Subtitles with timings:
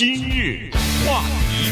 [0.00, 0.70] 今日
[1.06, 1.68] 话题，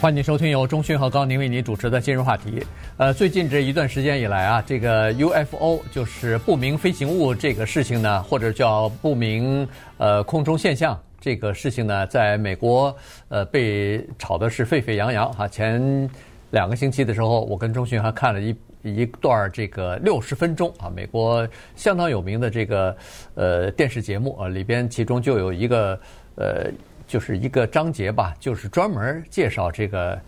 [0.00, 2.64] 欢迎收听由钟迅和高宁为您主持的今日话题。
[2.96, 9.68] 呃，最近这一段时间以来啊，这个 UFO 就是不明飞行物这个事情呢，或者叫不明
[9.98, 12.96] 呃空中现象这个事情呢，在美国
[13.28, 15.46] 呃被炒的是沸沸扬扬哈。
[15.46, 16.08] 前
[16.50, 18.56] 两个星期的时候，我跟钟迅还看了一。
[18.82, 21.46] 一段这个六十分钟啊，美国
[21.76, 22.96] 相当有名的这个
[23.34, 26.00] 呃电视节目啊，里边其中就有一个
[26.36, 26.70] 呃，
[27.06, 30.18] 就是一个章节吧，就是专门介绍这个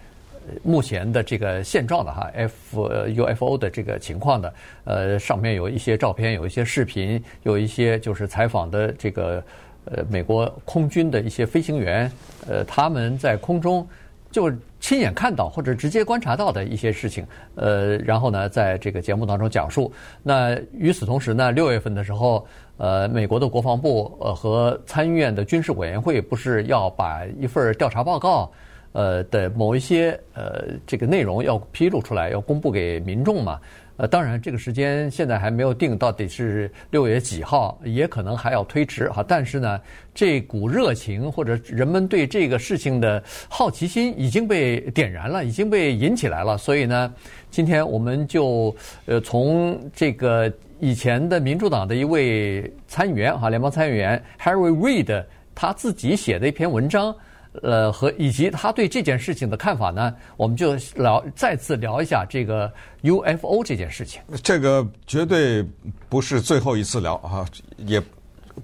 [0.63, 4.55] 目前的这个现状的哈，F UFO 的这个情况的。
[4.85, 9.43] 呃，上面有一些照片，有一些视频，有一些就是采访的这个
[9.87, 12.13] 呃美国空军的一些飞行员，
[12.47, 13.89] 呃，他们在空中。
[14.33, 14.51] 就
[14.81, 19.93] 亲眼看到或者直接观察到的一些事情，呃，然后呢，在这个节目当中讲述。
[20.23, 22.45] 那与此同时呢，六月份的时候，
[22.79, 28.51] 呃，美国的国防部呃和参议院的军事委员会不是要把一份调查报告，
[28.93, 33.61] 呃的某一些呃这个内容要披露出来，要公布给民众嘛？
[34.03, 39.25] 呃，当然，这个时间现在还没有定，到底是六月几号，也可能还要推迟哈。
[39.29, 39.81] 但是呢，
[40.13, 46.59] 这股热情或者人们对这个事情的好奇心已经被点燃了，已经被引起来了。
[46.59, 47.15] 所以呢，
[47.49, 48.75] 今天我们就
[49.07, 57.15] 呃从这个以前的民主党的一位参议员哈，联邦参议员 Harry Reid 他自己写的一篇文章。
[57.61, 62.73] 呃，和以及他对这件事情的看法呢，我们就聊再次聊一下这个
[63.03, 64.23] UFO 这件事情。
[64.43, 65.63] 这个绝对
[66.09, 68.03] 不是最后一次聊啊，也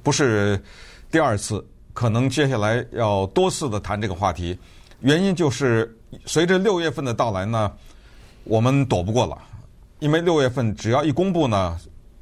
[0.03, 0.59] 不是
[1.11, 4.59] 第二次，可能接下来要多次的谈这个话题。
[5.01, 7.71] 原因就是随着六月份的到来呢，
[8.45, 9.37] 我们躲不过了，
[9.99, 11.79] 因为六月份只要一公布呢，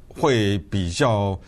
[0.09, 1.39] 会比较。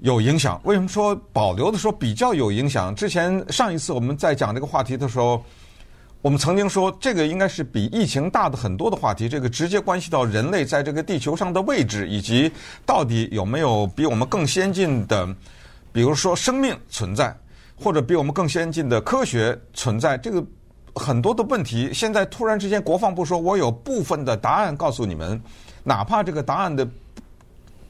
[0.00, 0.60] 有影响？
[0.64, 2.94] 为什么说保留的时候比较有影响？
[2.94, 5.42] 之前上一次我们在讲这个话题的时候，
[6.20, 9.28] 我们曾经说这个应该是比疫情大的很多的话题。
[9.28, 12.50] 这个直接关系到人类在这个地球上的位置，以及
[12.84, 15.26] 到底有没有比我们更先进的，
[15.92, 17.34] 比如说生命存在，
[17.74, 20.18] 或者比我们更先进的科学存在。
[20.18, 20.44] 这个
[20.94, 25.40] 很多的问题，现在突然之间国防部说我有部分的答案告诉你们，
[25.82, 26.86] 哪怕这个答案的。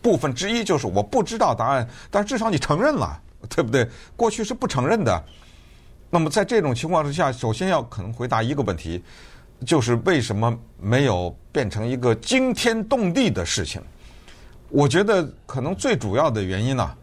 [0.07, 3.85] 部分之一就是我不知道答案，但至少你承认了，对不对？
[4.15, 5.25] 过去是不承认的。
[6.11, 9.03] 那么在这种情况之下，首先要可能回答一个问题，
[9.65, 13.83] 就是为什么没有变成一个惊天动地的事情？
[14.69, 16.95] 我觉得可能最主要的原因呢，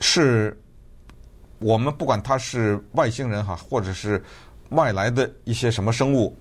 [0.00, 0.60] 是
[1.60, 4.20] 我们不管他是外星人哈，或者是
[4.70, 6.36] 外来的一些什么生物，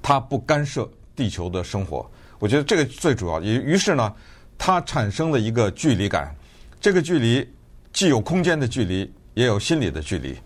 [0.00, 2.08] 他不干涉地球的生活。
[2.38, 3.40] 我觉得这个最主要。
[3.40, 4.14] 于于是呢。
[4.64, 6.32] 它产生了一个距离感，
[6.80, 7.44] 这个距离
[7.92, 10.38] 既有空间的距离，也有心理的距离。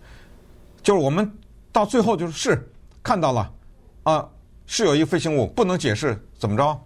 [0.81, 1.31] 就是我们
[1.71, 2.71] 到最后就是是
[3.03, 3.53] 看到了
[4.01, 4.27] 啊，
[4.65, 6.83] 是有一个飞行物，不能解释怎么着，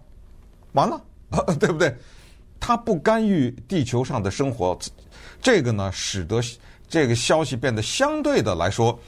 [0.72, 1.02] 完了，
[1.58, 1.96] 对不对？
[2.60, 4.78] 它不干预地球上的生活，
[5.40, 6.38] 这个呢，使得
[6.86, 9.00] 这个消息变得相对的来说，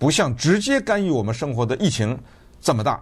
[0.00, 2.18] 不像直接干预我们生活的疫情
[2.60, 3.00] 这么大。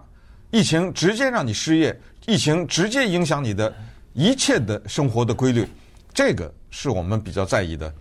[0.51, 3.73] 疫情直接让你失业，疫情直接影响你的。
[4.13, 5.67] 一切的生活的规律，
[6.13, 7.91] 这个是我们比较在意的。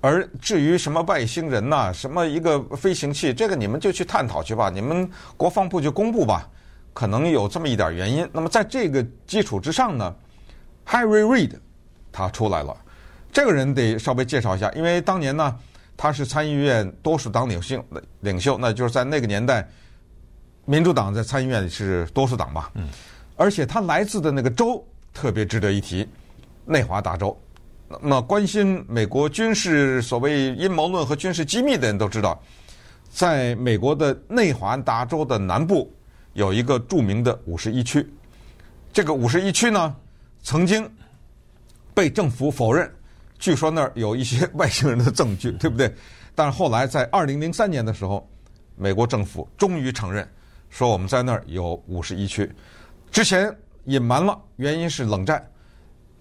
[0.00, 6.48] 而至于什么外星人呐，什么一个飞行器，这个你们就去探讨去吧，你们国防部就公布吧。
[6.92, 8.28] 可能有这么一点原因。
[8.32, 10.14] 那么在这个基础之上呢
[10.86, 11.52] ，Harry Reid
[12.10, 12.76] 他出来了。
[13.32, 15.56] 这个人得稍微介绍一下，因为当年呢，
[15.96, 17.84] 他是参议院多数党领袖，
[18.20, 19.66] 领袖，那就是在那个年代，
[20.64, 22.70] 民主党在参议院里是多数党吧。
[22.74, 22.88] 嗯。
[23.36, 24.84] 而且他来自的那个州。
[25.12, 26.08] 特别值得一提，
[26.64, 27.36] 内华达州。
[27.88, 32.42] 那么，关心美国军事所谓阴谋论和军事机密的人都知道，
[33.10, 35.92] 在美国的内华达州的南部
[36.32, 38.08] 有一个著名的五十一区。
[38.92, 39.94] 这个五十一区呢，
[40.42, 40.90] 曾经
[41.92, 42.90] 被政府否认，
[43.38, 45.94] 据说那儿有一些外星人的证据， 对不对？
[46.34, 48.26] 但是后来在二零零三年的时候，
[48.74, 50.26] 美国政府终于承认，
[50.70, 52.50] 说我们在那儿有五十一区。
[53.10, 53.54] 之前。
[53.84, 55.44] 隐瞒了，原因是冷战，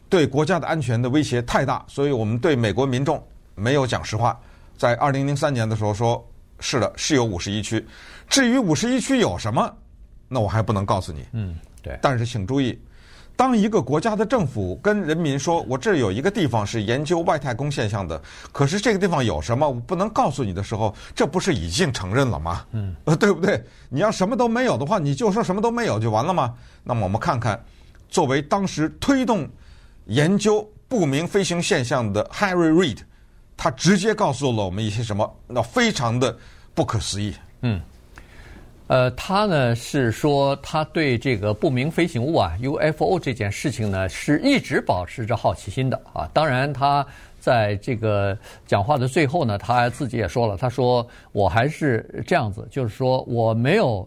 [0.09, 3.21] 对国家的安全的威胁太大，所以我们对美国民众
[3.55, 4.39] 没有讲实话。
[4.77, 6.27] 在二零零三年的时候说，
[6.59, 7.85] 是的，是有五十一区。
[8.27, 9.71] 至于五十一区有什么，
[10.27, 11.25] 那我还不能告诉你。
[11.33, 11.97] 嗯，对。
[12.01, 12.79] 但是请注意。
[13.35, 22.65] 当一个国家的政府跟人民说：“我这有一个地方是研究外太空现象的，可是这个地方有什么，我不能告诉你的时候，这不是已经承认了吗？
[22.71, 23.63] 嗯，呃， 对不对？
[23.89, 26.53] 你要什么都没有的话，你就说什么都没有就完了吗？
[26.83, 27.59] 那么我们看看，
[28.09, 29.49] 作为当时推动
[30.05, 32.99] 研究不明飞行现象的 Harry Reid，
[33.57, 36.37] 他直接告诉了我们一些什么，那非常的
[36.75, 37.33] 不可思议。
[37.61, 37.81] 嗯，
[38.91, 46.29] 呃，他呢是说他对这个不明飞行物啊 UFO 这件事情呢是一直保持着好奇心的啊。
[46.33, 47.05] 当然，他
[47.39, 54.05] 在这个讲话的最后呢，他自己也说了，他说我还是这样子，就是说我没有。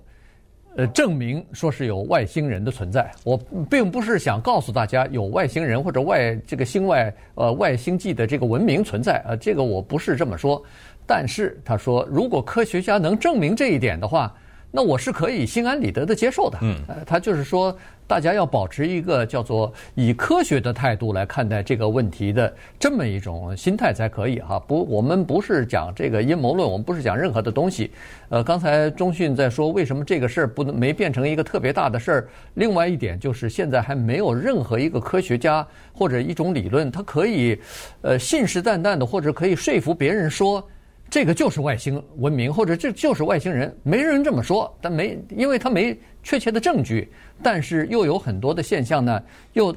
[0.77, 3.39] 呃，证明说是有外星人的存在，我
[3.71, 10.61] 并不是想告诉大家有外星人或者外这个星外呃外星际的这个文明存在啊，这个我不是这么说。
[11.07, 14.35] 但是他说，如果科学家能证明这一点的话，
[14.77, 16.59] 那我是可以心安理得的接受的。
[16.63, 16.77] 嗯，
[17.07, 17.77] 他就是说。
[18.07, 24.59] 大家要保持一个叫做以科学的态度来看待这个问题的这么一种心态才可以哈。
[24.59, 27.91] 不，我们不是讲这个阴谋论，我们不是讲任何的东西。
[28.29, 32.29] 呃，刚才中讯在说为什么这个事儿不能没变成一个特别大的事儿。
[32.57, 37.59] 另外一点就是现在还没有任何一个科学家或者一种理论，它可以
[38.03, 40.63] 呃信誓旦旦的或者可以说服别人说。
[41.11, 47.09] 这个就是外星文明，或者这就是外星人，没人这么说，但没，因为他没确切的证据，
[47.41, 49.23] 但是又有很多的现象呢，
[49.53, 49.75] 又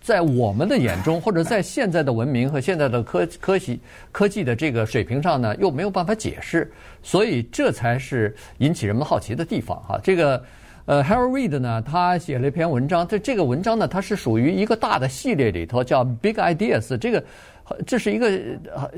[0.00, 3.80] 在我们的眼中，或者在现在的文明和现在的科科技
[4.12, 6.70] 科技的这个水平上呢，又没有办法解释，
[7.02, 9.98] 所以这才是引起人们好奇的地方哈。
[10.04, 10.40] 这个
[10.84, 17.24] 呃，Harry Reid 呢，他写了一篇文章，这这个文章呢，它是属于一个大的系列里头，叫 Big Ideas，这个
[17.84, 18.28] 这是一个
[18.72, 18.88] 呃。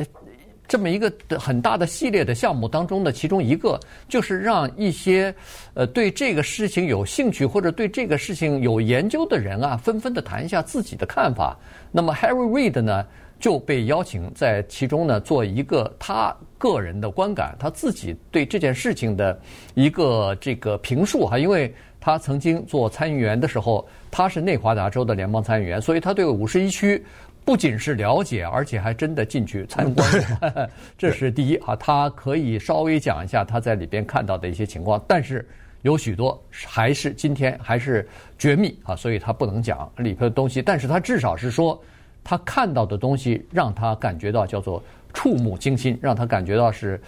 [0.69, 5.35] 这么一个很大的系列的项目当中的其中一个，就是让一些
[5.73, 11.57] 呃对这个事情有兴趣或者对这个事情有研究的人啊，纷纷的谈一下自己的看法。
[11.91, 13.07] 那么 Harry Reid 呢
[13.41, 19.41] 就被邀请在其中呢做一个他个人的观感，他自己对这件事情的
[19.73, 27.03] 一个这个评述哈，因为他曾经做参议员的时候，他是内华达州的联邦参议员，所以他对五十一区。
[27.49, 30.07] 不仅是了解，而且还真的进去参观，
[30.99, 31.75] 这是第一啊。
[31.75, 35.49] 他可以稍微讲一下他在里边看到的一些情况，但是
[35.81, 38.07] 有许多还是今天还是
[38.39, 40.61] 绝密啊，所以他不能讲里头的东西。
[40.61, 41.83] 但是他至少是说，
[42.23, 44.85] 他看到的东西让他感觉到叫做
[45.15, 47.01] 触目惊心，让他感觉到是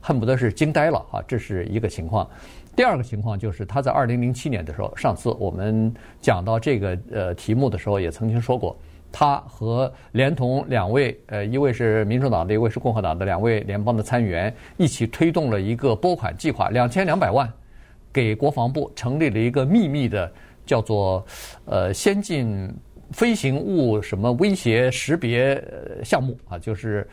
[0.00, 1.20] 恨不得是惊呆了啊。
[1.26, 2.24] 这是一个情况。
[2.76, 8.78] 第二个情况就是他在二零零七年的时候，上次我们讲到这个呃题目的时候，也曾经说过。
[9.10, 17.50] 他和连同两位，呃，一位是民主党的，一位是共和党的两位联邦的参议员，一起推动了一个拨款计划，两千两百万，
[18.12, 20.30] 给国防部成立了一个秘密的
[20.66, 21.24] 叫做
[21.64, 22.70] 呃先进
[23.10, 25.62] 飞行物什么威胁识别
[26.04, 27.08] 项目啊，就是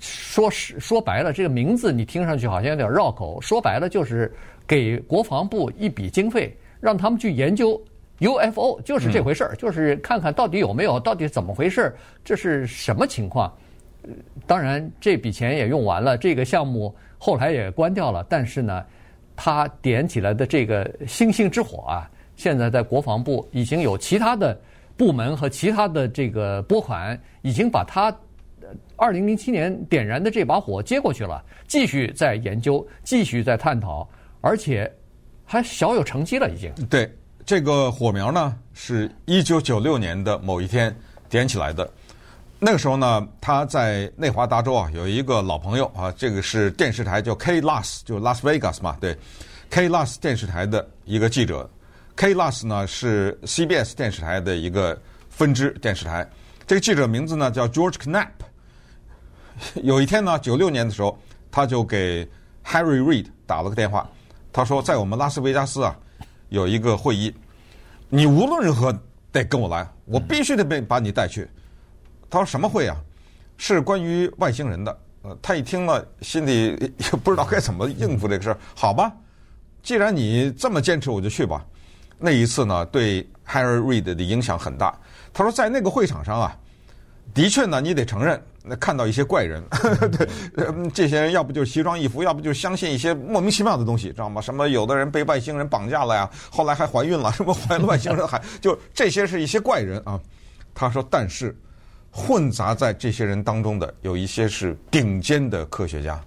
[0.00, 4.34] 说实说白了，这个名字你听上去好像有点绕口，说白了就是
[4.66, 7.80] 给国防部一笔经费，让他们去研究。
[8.20, 13.52] UFO 就是这回事儿，就是看看到底有没有，到底怎么回事，这是什么情况？
[14.46, 18.24] 当然，这笔钱也用完了，这个项目后来也关掉了。
[18.28, 18.84] 但是呢，
[19.34, 24.58] 他点起来的这个星星之火啊，现在在国防部已经有其他的
[24.96, 28.16] 部门和其他的这个拨款，已经把他
[28.96, 34.08] 二零零七年点燃的这把火接过去了，继续在研究，继续在探讨，
[34.40, 34.90] 而且
[35.44, 36.72] 还小有成绩了，已经。
[36.88, 37.10] 对。
[37.46, 40.94] 这个火苗呢，是一九九六年的某一天
[41.28, 41.88] 点起来的。
[42.58, 49.16] 那个时候呢，他在内华达州啊，有一个老朋友啊，这个是电视台叫 KLAS，就拉斯维加斯嘛，对
[49.70, 51.70] ，KLAS 电视台的一个记者。
[52.16, 56.28] KLAS 呢是 CBS 电视台的一个分支电视台。
[56.66, 58.26] 这个记者名字呢叫 George Knapp。
[59.84, 61.16] 有一天呢，九六年的时候，
[61.52, 62.28] 他就给
[62.64, 64.10] Harry Reid 打了个电话，
[64.52, 65.96] 他说在我们拉斯维加斯啊。
[66.50, 67.34] 有一个会议，
[68.08, 68.96] 你无论如何
[69.32, 71.48] 得跟我来，我必须得被把你带去。
[72.30, 72.96] 他说什么会啊？
[73.58, 74.98] 是关于外星人的。
[75.22, 78.58] 呃，他一听了，心里也 不知道该怎么应付这个事儿。
[78.74, 79.12] 好吧，
[79.82, 81.64] 既然你这么坚持，我就去吧。
[82.18, 84.96] 那一次呢，对 Harry Reid 的影响很大。
[85.32, 86.56] 他说在那个会场上啊，
[87.34, 88.40] 的确呢，你得承认。
[88.68, 90.28] 那看到一些怪人，呵 呵对，
[90.92, 94.40] 这些人要不就是奇装异服，要不就是相信一些莫名其妙的东西，知道吗？
[94.40, 100.20] 什么有的人被外星人绑架了呀，后来还怀孕了，什么怀了外星人还就这些是一些怪人啊。
[100.74, 101.56] 他说，但是
[102.10, 106.20] 混杂在这些人当中的有一些是顶尖的科学家。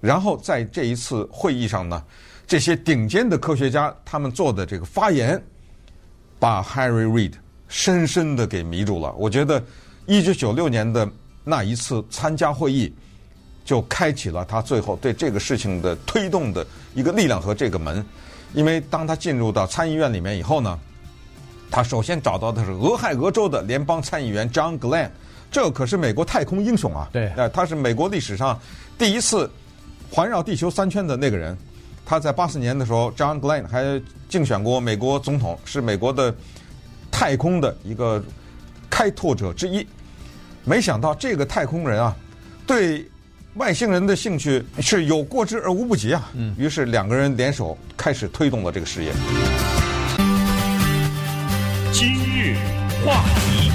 [0.00, 2.00] 然后在这一次会议上呢，
[2.46, 5.42] 这些顶尖的科学家他们做的这个发言，
[6.38, 7.32] 把 Harry Reid
[7.66, 9.12] 深深的给迷住了。
[9.14, 9.60] 我觉得
[10.06, 11.10] 一九九六年的。
[11.44, 12.92] 那一次参加会议，
[13.64, 18.04] 就开启了他最后对这个事情的推动的一个力量和这个门。
[18.54, 20.78] 因为当他进入到参议院里面以后呢，
[21.70, 25.08] 他首先找到的是俄亥俄州的联邦参议员 John Glenn，
[25.50, 27.08] 这可是美国太空英雄啊！
[27.12, 28.60] 对，他是美国历史上
[28.98, 29.50] 第一次
[30.10, 31.56] 环绕地球三圈的那个人。
[32.04, 36.34] 他在八四年的时候，John Glenn 还竞选过美国总统，是美国的
[37.10, 38.22] 太空的一个
[38.90, 39.86] 开拓者之一。
[40.64, 42.14] 没想到这个太空人啊，
[42.66, 43.04] 对
[43.54, 46.30] 外星人的兴趣是有过之而无不及啊！
[46.34, 49.12] 嗯，于是两个人联手开始推动了这个事业。
[51.92, 52.54] 今日
[53.04, 53.72] 话题。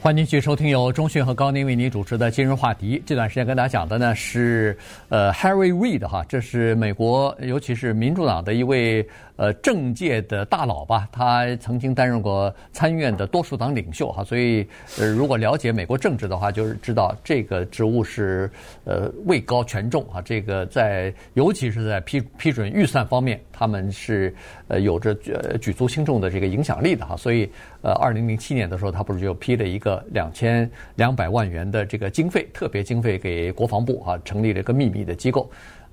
[0.00, 3.02] 欢迎继续收听由中讯和高宁为您主持的今日话题。
[3.04, 9.06] 这段时间跟大家讲的呢是呃 Harry Reid 哈，这是美国尤其是民主党的一位
[9.38, 11.08] 呃政界的大佬吧。
[11.10, 14.68] 他曾经担任过参院的多数党领袖哈，所以
[14.98, 18.50] 呃如果了解美国政治的话，就是知道这个职务是
[18.84, 20.20] 呃位高权重啊。
[20.20, 24.34] 这个在尤其是在批批准预算方面，他们是
[24.66, 27.16] 呃有着举举足轻重的这个影响力的哈。
[27.16, 30.04] 所以呃二零零七年的时候，他不是就批了一个。
[30.18, 35.48] 两千两百万元的这个经费，特别经费给国防部啊，成立了一个秘密的机构，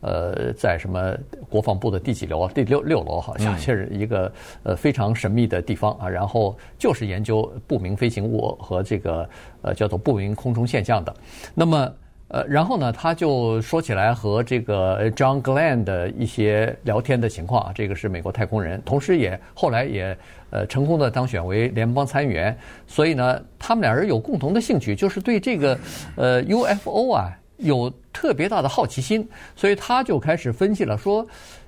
[0.05, 1.17] 呃，在什么
[1.50, 2.51] 国防部的第几楼啊？
[2.53, 4.31] 第六六楼好像是一个
[4.63, 6.07] 呃非常神秘的地方啊。
[6.07, 9.27] 然后就是研究不明飞行物和这个
[9.63, 11.13] 呃叫做不明空中现象的。
[11.53, 11.91] 那么。
[12.27, 20.17] 呃，然后呢，他就说起来和这个 John Glenn 的一些聊天的情况啊，这个是美国太空人，同时也后来也
[20.50, 22.57] 呃成功的当选为联邦参议员，
[22.88, 25.77] 所以呢，他们俩人有共同的兴趣，就是对这个
[26.15, 31.25] 呃 UFO 啊有特别大的好奇心，所以他就开始分析了，说，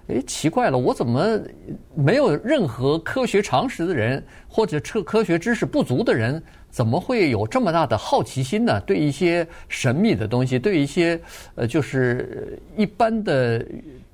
[0.08, 1.40] 诶，奇怪了，我怎么
[1.96, 6.42] 没有任何科学常识的人，或者科科学知识不足的人？
[6.70, 8.80] 怎么会有这么大的好奇心呢？
[8.82, 11.20] 对一些神秘的东西，对一些
[11.56, 13.66] 呃，就是一般的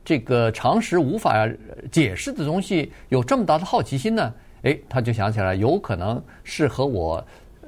[0.05, 1.49] 这个常识无法
[1.91, 4.33] 解释的东西，有这么大的好奇心呢？
[4.61, 7.25] 诶，他就想起来，有可能是和我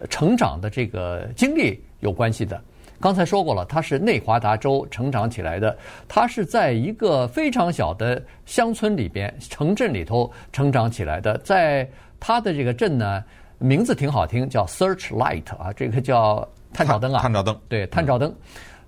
[0.09, 2.61] 成长的这个经历有关系的。
[2.99, 11.87] 刚才说过了，他是内华达州成长起来的，他是在一个非常小的乡村里边、城镇里头成长起来的，在
[12.19, 13.23] 他的这个镇呢。
[13.57, 17.21] 名字挺好听，叫 Searchlight 啊，这个叫探照灯啊。
[17.21, 18.35] 探照灯，对，探照灯。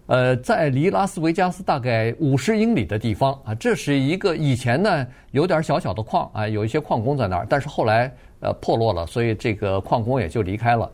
[0.08, 10.92] 呃，在离拉斯维加斯大概五十英里的地方啊，这是一个以前呢有点小小的矿啊，有一些矿工在那儿，但是后来呃破落了，所以这个矿工也就离开了。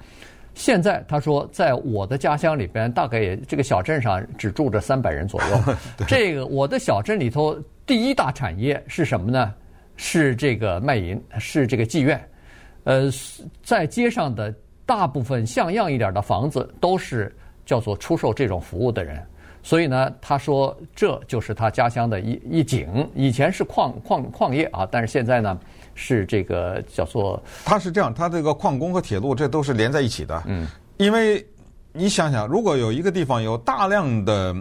[0.56, 5.76] 现在他说，在我的家乡里边，大概也这个小镇上只住着三百人左右。
[6.08, 9.54] 这个我的小镇里头第一大产业是什么呢？
[9.96, 12.20] 是这个卖淫，是这个妓院。
[12.84, 13.10] 呃，
[13.64, 14.54] 在街上的
[14.86, 17.34] 大部分像样一点的房子都是
[17.66, 19.24] 叫做出售这种服务的人，
[19.62, 23.10] 所以呢，他说这就是他家乡的一一景。
[23.16, 25.58] 以前是矿矿矿业啊，但是现在呢
[25.96, 27.42] 是这个叫做。
[27.66, 30.44] 他是这样，他这个矿工和铁路这都是连在一起的。
[30.46, 31.46] 嗯，因为
[31.92, 34.56] 你想想，如果有一个地方有大量的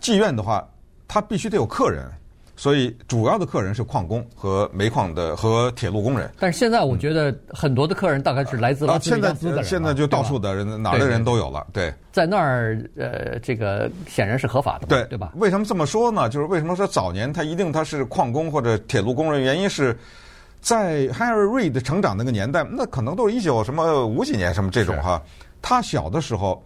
[0.00, 0.66] 妓院的话，
[1.06, 2.10] 他必须得有客人。
[2.54, 6.30] 所以主要的客人是矿工和煤矿的和铁路工人。
[6.38, 11.66] 但是现在我觉得很多的客人大概是来自拉斯维加斯的人，啊，现在就到处的人，哪儿的人都有了。
[11.72, 15.32] 对，在那儿呃，这个显然是合法的，对对吧？
[15.36, 16.28] 为什么这么说呢？
[16.28, 19.40] 就是为什么说早年他一定他是矿工或者铁路工人？
[19.40, 19.98] 原因是
[20.62, 25.20] 在 Harry Reid 成长那个年代，那可能都是一九什么五几年什么这种哈。
[25.60, 26.64] 他小的时候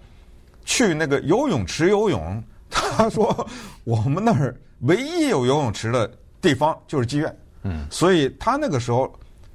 [0.65, 3.49] 去那个游泳池游泳，他说
[3.83, 4.55] 我们那儿。
[4.81, 9.11] 唯一有游泳池的地方就是妓院，嗯，所以他那个时候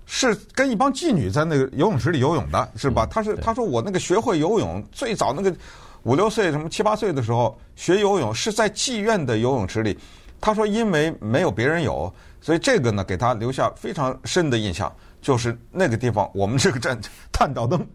[0.07, 3.05] 是跟一帮妓女在那个游泳池里游泳的，是吧？
[3.05, 5.55] 他是他说我那个学会游泳最早那个
[6.01, 9.95] 五六岁什么七八岁的时候学游泳是在妓院的游泳池里。
[10.39, 16.99] 他说因为没有别人有，所以这个呢给他留下非常深的印象，就是那个地方我们这个镇
[17.31, 17.87] 探照灯，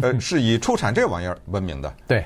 [0.00, 1.92] 呃，是以出产这玩意儿闻名的。
[2.06, 2.24] 对。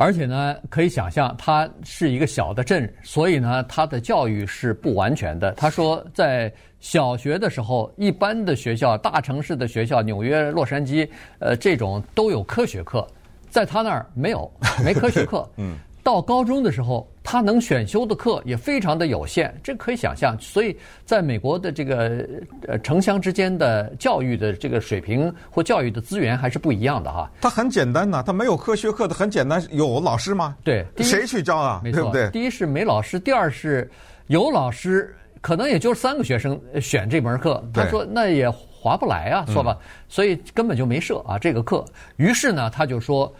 [0.00, 5.50] 而且呢，可以想象，它是一个小的镇，所以呢，它的教育是不完全的。
[5.54, 11.08] 他说，在小学的时候，一般的学校、大城市的学校，纽约、洛杉矶，
[11.40, 13.04] 呃，这种都有科学课，
[13.50, 14.48] 在他那儿没有，
[14.84, 15.50] 没科学课。
[15.58, 15.76] 嗯。
[16.08, 20.34] 到高中的时候，他能选修的课也非常的有限，这可以想象。
[20.40, 20.74] 所以，
[21.04, 22.26] 在美国的这个
[22.66, 27.30] 呃城乡之间的教育的这个水平或教育的资源还是不一样的哈。
[27.42, 30.56] 他很简单呐，他没有科学课的很简单，有老师吗？
[30.64, 31.82] 对，谁去教啊？
[31.84, 32.30] 没错，对不对？
[32.30, 33.86] 第一是没老师，第二是
[34.28, 37.62] 有老师，可能也就是三个学生选这门课。
[37.74, 41.84] 他说那也划不来啊，说吧，嗯、所以根本就没设啊这个课。
[42.16, 43.30] 于是呢，他就说。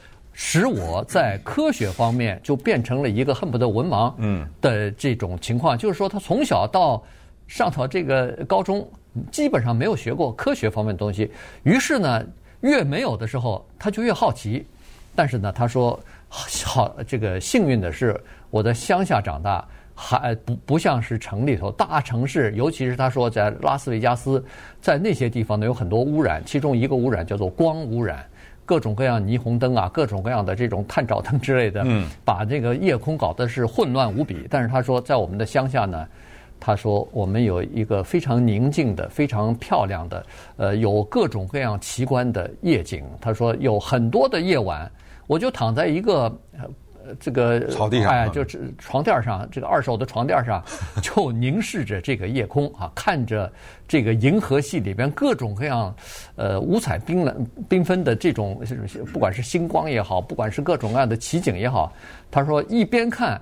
[0.40, 4.14] 使我在科学方面就变成了一个恨不得文盲
[4.61, 7.02] 的这种情况，就是说他从小到
[7.49, 8.88] 上到这个高中，
[9.33, 11.28] 基本上没有学过科学方面的东西。
[11.64, 12.25] 于是呢，
[12.61, 14.64] 越没有的时候，他就越好奇。
[15.12, 18.18] 但是呢，他说好，这个幸运的是，
[18.50, 24.42] 我在乡下长大，还不不像是城里头大城市，尤其是他说在拉斯维加斯，
[24.80, 28.25] 在那些地方呢有很多污染，其中一个污染叫做光污染。
[28.68, 34.46] 各种各样霓虹灯啊，各种各样的这种探照灯之类的，嗯，把这个夜空搞得是混乱无比。
[34.50, 36.06] 但是他说，在我们的乡下呢，
[36.60, 40.26] 他说我们有一个非常宁静的、非常漂亮的，
[40.58, 43.02] 呃，有各种各样奇观的夜景。
[43.22, 44.90] 他说有很多的夜晚，
[45.26, 46.30] 我就躺在一个。
[47.20, 50.62] 这个草地上，哎，就是床垫上，这个二手的床垫上，
[51.02, 53.50] 就凝视着这个夜空啊，看着
[53.86, 55.94] 这个银河系里边各种各样，
[56.36, 58.60] 呃，五彩缤纷、缤纷的这种，
[59.12, 61.92] 不管是星光也好，不管是各种各样的奇景也好，
[62.30, 63.40] 他说一边看，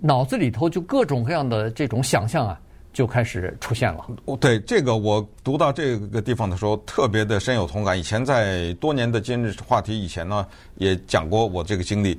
[0.00, 2.60] 脑子里头就各种各样的这种想象啊，
[2.92, 4.06] 就开始出现了。
[4.40, 7.98] 对这个，我读到这个地方的时候，特别的深有同感。
[7.98, 12.18] 以前在多年的今日话题以前呢，也讲过我这个经历。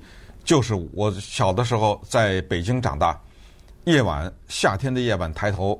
[0.49, 3.15] 就是我小的时候在北京长大，
[3.83, 5.79] 夜晚夏天的夜晚抬头，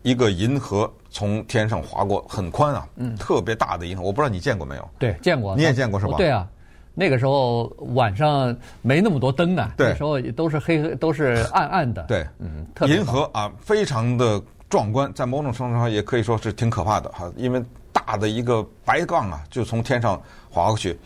[0.00, 4.90] 一个银河从天上划过，很宽啊，嗯，特别大的银河，我不知道你见过没有？
[4.98, 5.54] 对，见过。
[5.54, 6.14] 你也见过是吧？
[6.16, 6.48] 对啊，
[6.94, 12.02] 那个时候晚上没那么多灯啊，对，那时候都是黑黑，都是暗 暗的。
[12.04, 20.18] 对，嗯，银河啊，非常的壮观，在某种程度上也可以说是挺可怕的哈，因为大的一个白杠啊，就从天上
[20.48, 20.98] 划过去。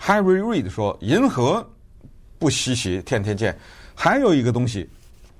[0.00, 1.68] Harry Reid 说，银河。
[2.44, 3.58] 不稀奇，天天见。
[3.94, 4.86] 还有一个东西，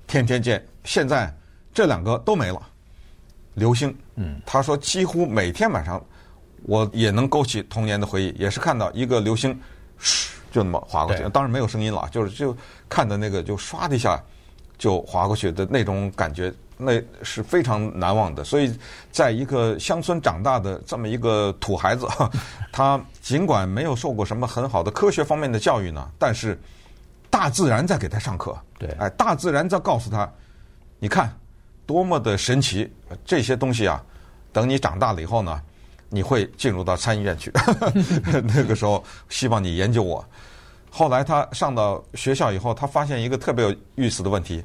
[0.07, 0.65] 天天见。
[0.83, 1.31] 现在
[1.71, 2.59] 这两个都没了。
[3.53, 6.03] 流星，嗯，他说几乎每天晚上，
[6.63, 9.55] 我也能勾起童年的回忆，也是看到一个流星，
[9.99, 11.21] 嘘，就那么划过去。
[11.29, 12.57] 当然没有声音了，就是就
[12.89, 14.19] 看的那个就唰的一下
[14.75, 18.43] 就划过去的那种感觉，那是非常难忘的。
[18.43, 18.75] 所以，
[19.11, 22.07] 在一个乡村长大的这么一个土孩子，
[22.73, 26.59] 他尽管没有受过什么很好的科学方面的教育呢，但是。
[27.35, 30.31] 大自然在给他上课，对，哎，大自然在告诉他，
[30.99, 31.37] 你看，
[31.85, 32.89] 多么的神奇，
[33.25, 34.01] 这些东西啊，
[34.53, 35.61] 等你长大了以后呢，
[36.07, 37.51] 你会进入到参议院去，
[38.41, 40.25] 那个时候希望你研究我。
[40.89, 44.63] 后来他上到学校以后，他发现一个特别有意思的问题，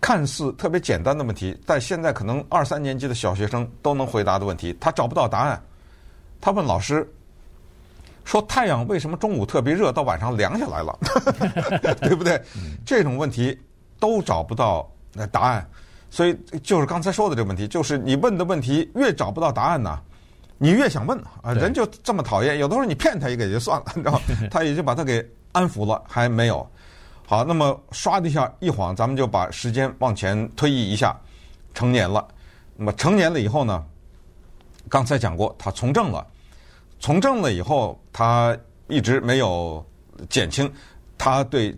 [0.00, 5.62] 看似特别简单的问题，但现在可能二三年级的小学生都能回答的问题，他找不到答案，
[6.40, 7.06] 他问老师。
[8.24, 10.98] 说太阳为什么中午特别热，到晚上凉下来了，
[12.00, 12.40] 对不对？
[12.84, 13.58] 这种问题
[14.00, 15.66] 都找不到那答案，
[16.10, 20.00] 所以就是刚才说的这个问题，就是你问的问题越找不到答案呢，
[20.56, 21.52] 你越想问啊。
[21.52, 26.66] 人就这么讨厌，有的时候你骗他一个也就算了，你知道， 他也就把他给安抚了，还没有。
[27.26, 31.14] 好，那么唰的一下一晃，咱们就把时间往前推移一下，
[31.74, 32.26] 成年了。
[32.76, 33.84] 那么成年了以后呢，
[34.88, 36.26] 刚才讲过，他从政了。
[37.04, 38.56] 从政了以后，他
[38.88, 39.84] 一直没有
[40.30, 40.72] 减轻
[41.18, 41.76] 他对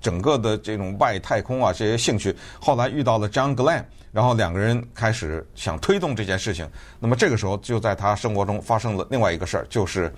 [0.00, 2.34] 整个的这种外太空啊这些兴趣。
[2.60, 6.68] 后来遇到了 John Glenn，然后两个人开始想推动这件事情。
[6.98, 10.12] 那么这个时候，就在他生活中发生了另外一个事儿，就是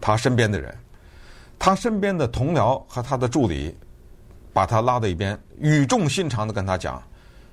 [0.00, 0.74] 他身边的人，
[1.58, 3.76] 他身边的同僚和他的助理
[4.54, 7.02] 把他拉到一边，语重心长地跟他讲：“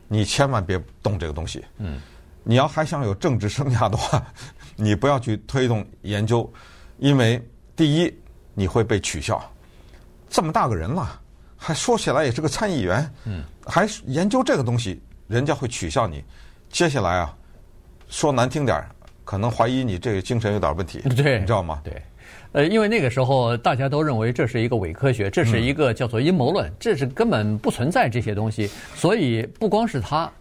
[0.07, 1.65] 你千万别动这个东西。
[1.79, 2.01] 嗯，
[2.45, 4.25] 你要还想有政治生涯的话。”
[4.81, 6.49] 你不要去推动研究，
[6.99, 7.39] 因为
[7.75, 8.13] 第一
[8.53, 9.43] 你会被取笑，
[10.29, 11.19] 这么大个人了，
[11.57, 16.23] 还说起来也是个参议员，嗯，还研究这个东西，人家会取笑你。
[16.69, 17.35] 接下来啊，
[18.07, 18.89] 说难听点儿，
[19.25, 21.81] 可能怀疑你这个精神有点问题，对，你知道吗？
[21.83, 22.01] 对，
[22.53, 30.31] 呃，因为那个时候大家都认为这是一个伪科学，这是一个叫做阴谋论，这是根本不存在这些东西，所以不光是他。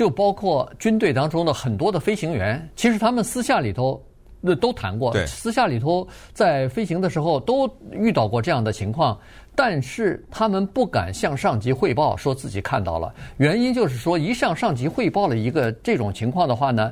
[0.00, 4.02] 就包括军队当中的很多的飞行员，其实他们私下里头
[4.40, 9.20] 那都谈过，私下里头在飞行的时候都遇到过这样的情况，
[9.54, 13.14] 但是他们不敢向上级汇报，说自己看到了。
[13.36, 16.90] 原因就是说，一向上级汇报了一个这种情况的话呢。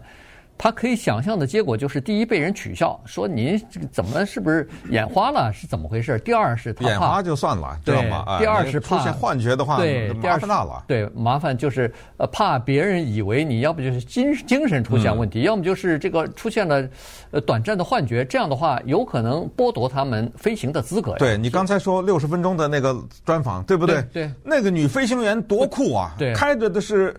[0.58, 5.52] 他可以想象的结果就是：第一，被人取笑，说您这个怎么是不是眼花了？
[5.52, 6.18] 是怎么回事？
[6.18, 8.38] 第二是他怕眼花就算了，知道吗？
[8.40, 10.84] 第二是怕出现幻觉的话，对，麻烦大了。
[10.88, 16.88] 对，麻烦就是呃，怕别人以为你要不就是精精神出现问题，要么就是这个出现了
[17.30, 18.24] 呃短暂的幻觉。
[18.24, 21.18] 这样的话，有可能剥夺他们飞行的资格呀。
[21.20, 24.02] 对，你刚才说六十分钟的那个专访，对不对？
[24.12, 26.14] 对，那个女飞行员多酷啊！
[26.18, 27.14] 对，开着的是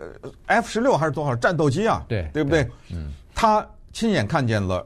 [0.47, 2.04] F 十六还是多少战斗机啊？
[2.10, 2.67] 对，对不对？
[2.91, 3.13] 嗯。
[3.41, 4.86] 他亲眼看见了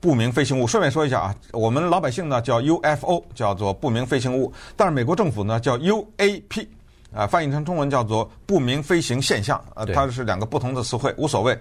[0.00, 0.66] 不明飞行物。
[0.66, 6.66] 顺便说一下啊，我们老百姓呢叫 UFO，叫做不明飞行物，但是美国政府呢叫 UAP，
[7.14, 11.54] 啊，翻译成中文叫做不明飞行现象，呃，它是两个不同的词汇，无所谓。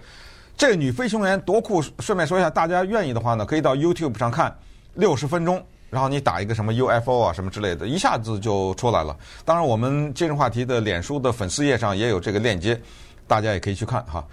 [0.56, 1.82] 这个女飞行员多酷！
[2.00, 4.58] 顺便说一下，大家愿意的话呢，可以到 YouTube 上看
[4.94, 9.14] 六十分钟，然后你打一个什么 UFO 啊什么之类的，一下子就出来了。
[9.44, 12.82] 当然，我们今日话题的脸书的粉丝页上也有这个链接，
[13.28, 14.26] 大家也可以去看哈。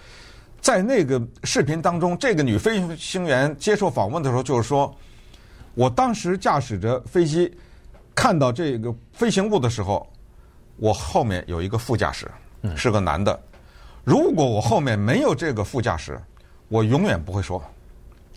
[0.60, 4.92] 在那个视频当中，这个女飞行员接受访问的时候，就是说，
[5.74, 7.56] 我当时驾驶着飞机，
[8.14, 10.06] 看到这个飞行物的时候，
[10.76, 12.28] 我后面有一个副驾驶，
[12.74, 13.38] 是个男的。
[14.02, 16.20] 如果我后面没有这个副驾驶，
[16.68, 17.62] 我永远不会说，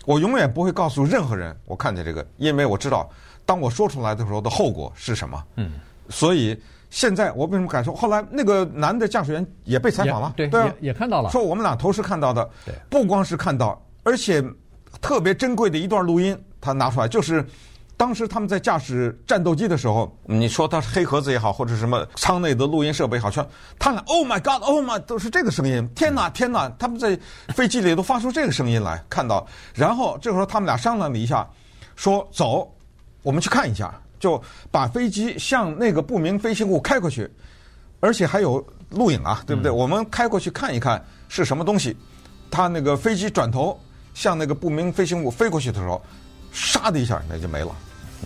[0.04, 3.10] 我永远不会告诉任何人我看见这个，因为我知道，
[3.44, 5.44] 当我说出来的时候的后果是什么。
[5.56, 5.72] 嗯，
[6.08, 6.56] 所以。
[6.90, 7.94] 现在我为什么敢说？
[7.94, 14.44] 后来那个男的驾驶员也被采访了，对，对啊，也也看到了，说我们俩同时看到的，对，不光是看到，而且
[15.00, 17.46] 特别珍贵的一段录音，他拿出来，就是
[17.96, 23.46] 当时他们在驾驶战斗机的时候，你说他是黑盒子也好，或者什么舱内的录音设备也好，全
[23.78, 27.16] 他俩 Oh my God，Oh my，都是这个声音，天哪，天哪，他们在
[27.48, 31.48] 飞机里都发出这个声音来，看到，然后这个时候他们俩商量了一下，
[31.94, 32.68] 说走，
[33.22, 33.94] 我们去看一下。
[34.20, 37.28] 就把飞机向那个不明飞行物开过去，
[37.98, 39.72] 而且还有录影啊，对不对？
[39.72, 41.96] 嗯、我们开过去看一看是什么东西。
[42.50, 43.78] 他那个飞机转头
[44.12, 46.00] 向那个不明飞行物飞过去的时候，
[46.52, 47.74] 唰的一下那就没了。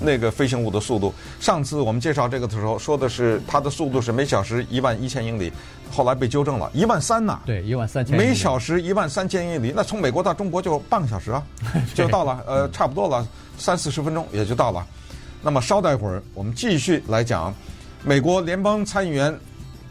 [0.01, 5.53] 那个飞行物的速度，上次我们介绍这个的时候说的是它的速度是每小时一万一千英里，
[5.89, 7.41] 后来被纠正了，一万三呐。
[7.47, 8.17] 对，一万三千。
[8.17, 11.41] 每小时一万三千英里，那从美国到中国就半个小时啊，
[11.95, 13.25] 就到了，呃，差不多了，
[13.57, 14.85] 三四十分钟也就到了。
[15.45, 17.55] 那么稍待会儿，我们继续来讲
[18.03, 19.39] 美国联邦参议员、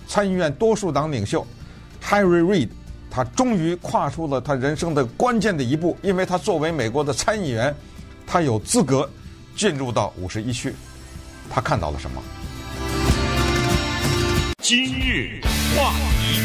[0.08, 1.46] 参议院多数党领袖
[2.04, 2.70] Harry Reid，
[3.08, 7.72] 他终于跨出了他人生的关键的一步，因为他作为美国的参议员，
[8.26, 9.08] 他有资格
[9.56, 10.74] 进入到五十一区。
[11.52, 12.20] 他看到了什么？
[14.58, 15.40] 今日
[15.78, 16.40] 话题，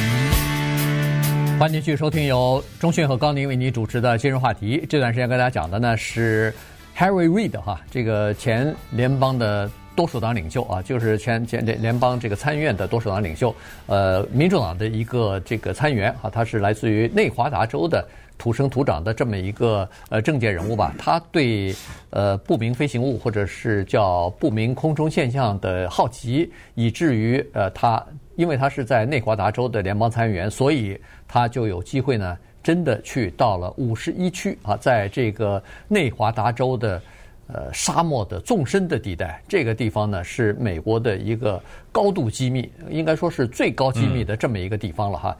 [1.59, 4.85] 欢迎继续收听由钟迅和高宁为您主持的今日话题。
[4.87, 6.53] 这段时间跟大家讲的呢是。
[6.99, 13.55] Harry Reid 哈，这个前联邦的多数党领袖啊，就是前前联联邦这个参议院的多数党领袖，
[13.87, 18.05] 呃，民主党的一个这个参议员啊，他是来自于内华达州的
[18.37, 20.93] 土生土长的这么一个呃政界人物吧。
[20.99, 21.73] 他对
[22.11, 32.37] 呃不明飞行物或者是叫不明空中现象的好奇，以至于呃他因为他是在内华达州的联邦参议员，所以他就有机会呢。
[32.69, 37.03] 真的去到了五十一区啊，在这个内华达州的
[37.47, 41.59] 呃沙漠的纵深的地带，这个地方呢是美国的一个
[41.91, 45.37] 高度机密，应该说是最高机密的这么一个地方了哈。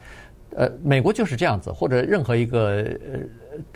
[0.55, 3.19] 呃，美国就是这样子，或者任何一个呃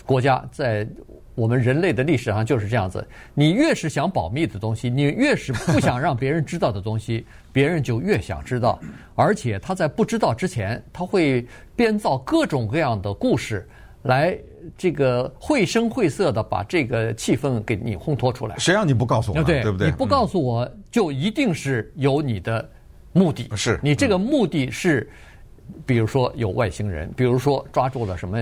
[0.03, 0.87] 国家在。
[1.36, 8.80] 我们人类的历史上就是这样子，你越是想保密的东西，你越是不想让别人知道的东西， 别人就越想知道。
[9.15, 13.67] 而且他在不知道之前，他会编造各种各样的故事，
[14.04, 14.38] 来
[14.78, 18.56] 这个绘声绘色的把这个气氛给你烘托出来。
[18.58, 19.43] 谁让你不告诉我？
[19.43, 19.89] 对，对不对？
[19.89, 22.69] 你不告诉我就一定是有你的
[23.12, 23.50] 目的。
[23.56, 25.10] 是你这个目的是。
[25.86, 28.41] 比如说有外星人，比如说抓住了什么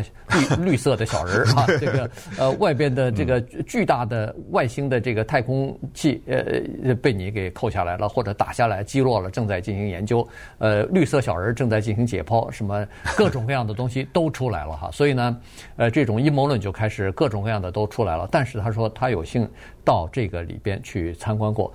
[0.60, 10.28] 绿 绿色的小人儿 啊，这个呃外边的这个巨大的外星的这个太空器呃被你给扣下来了，或者打下来击落了，正在进行研究，
[10.60, 12.86] 呃绿色小人正在进行解剖，什么
[13.18, 15.38] 各种各样的东西都出来了哈， 所以呢，
[15.78, 18.28] 呃这种阴谋论就开始各种各样的都出来了。
[18.32, 19.50] 但是他说他有幸
[19.84, 21.74] 到这个里边去参观过。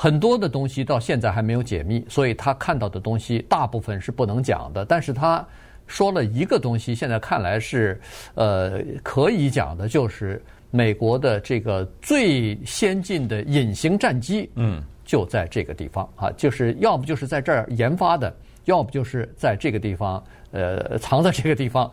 [0.00, 4.84] 很多的东西到现在还没有解密，所以他看到的东西大部分是不能讲的。
[4.84, 5.44] 但是他
[5.88, 8.00] 说了一个东西，现在看来是
[8.36, 18.32] 呃可以讲的，就是美国的这个最先进的隐形战机，嗯，就在这个地方啊，就是要不就是在这儿研发的，
[18.66, 21.90] 要不就是在这个地方呃藏在这个地方。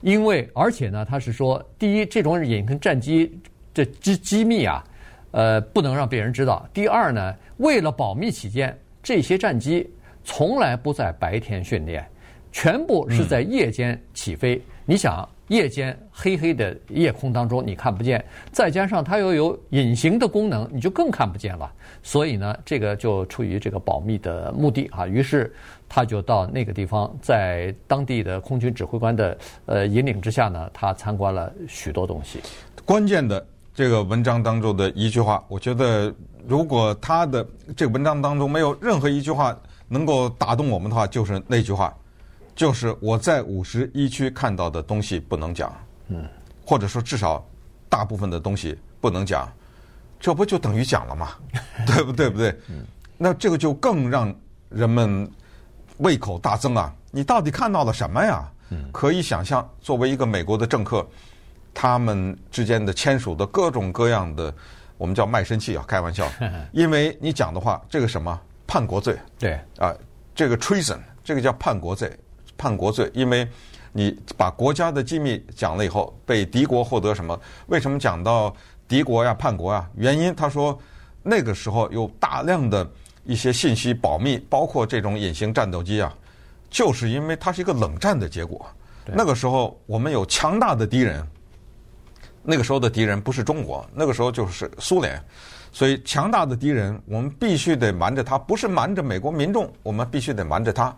[0.00, 3.32] 因为而且呢，他是说，第一，这种隐形战机
[3.72, 4.84] 这机机密啊。
[5.36, 6.64] 呃，不能让别人知道。
[6.72, 9.88] 第二呢，为了保密起见，这些战机
[10.24, 12.04] 从来不在白天训练，
[12.50, 14.60] 全部是在夜间起飞。
[14.84, 21.72] 你想，夜间黑黑的夜空当中你看不见，再加上它又有隐形的功能，你就更看不见了。
[22.02, 25.06] 所以呢，这个就出于这个保密的目的啊。
[25.06, 25.54] 于是
[25.88, 32.40] 他就到那个地方，在当地的空军指挥官的呃引领之下呢，他参观了许多东西。
[32.84, 33.46] 关键的。
[33.76, 36.14] 这个文章当中的一句话，我觉得
[36.46, 39.56] 如果他的这个文章当中没有任何一句话
[39.88, 41.94] 能够打动我们的话，就是那句话，
[42.54, 45.72] 就是我在五十一区看到的东西不能讲，
[46.08, 46.28] 嗯，
[46.64, 47.44] 或者说至少
[47.88, 49.48] 大部分的东西不能讲，
[50.20, 51.30] 这不就等于讲了吗？
[51.86, 52.28] 对不对？
[52.28, 52.50] 不对？
[52.68, 52.84] 嗯，
[53.16, 54.34] 那这个就更让
[54.68, 55.30] 人们
[55.98, 56.92] 胃口大增啊！
[57.10, 58.50] 你到底看到了什么呀？
[58.90, 61.06] 可以想象，作为一个美国的政客，
[61.72, 64.52] 他们之间的签署的各种各样的，
[65.04, 66.26] 我们叫卖身契啊，开玩笑，
[66.72, 69.94] 因为你讲的话，这个什么叛国罪，对啊，
[70.34, 72.10] 这个 treason，这个叫叛国罪，
[72.56, 73.46] 叛国罪，因为
[73.92, 77.38] 你把国家的机密讲了以后，被敌国获得什么？
[77.66, 78.56] 为什么讲到
[78.88, 79.86] 敌国呀、叛国呀？
[79.94, 80.78] 原因他说
[81.22, 82.90] 那个时候有大量的
[83.24, 86.10] 一些信息保密，包括这种隐形战斗机啊。
[86.70, 88.66] 就是因为它是一个冷战的结果，
[89.04, 91.24] 那个时候我们有强大的敌人，
[92.44, 95.20] 那个时候的敌人不是中国，那个时候就是苏联，
[95.72, 100.94] 所以强大的敌人我们必须得瞒着他，不是瞒着美国民众，我们必须得瞒着他，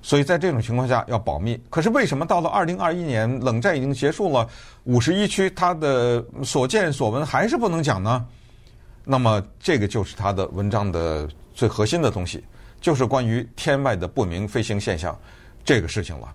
[0.00, 1.60] 所以在这种情况下要保密。
[1.68, 4.48] 可是为什么到了二零二一年，冷战已经结束了，
[4.84, 8.24] 五十一区他的所见所闻还是不能讲呢？
[9.04, 12.42] 那么这个就是他的文章的最核心的东西。
[12.78, 15.18] 就是关于天外的不明飞行现象
[15.64, 16.32] 这个事情了。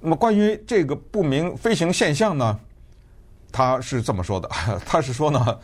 [0.00, 2.58] 那么关于这个不明飞行现象呢，
[3.52, 4.48] 他是这么说的，
[4.86, 5.58] 他是说呢，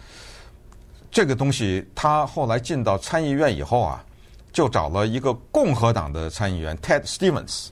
[1.11, 4.05] 这个东西他后来进到参议院以后啊，
[4.53, 7.68] 就找了一个共和党的参议员 Ted Stevens